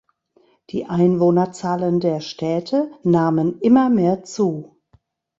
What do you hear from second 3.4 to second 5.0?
immer mehr zu.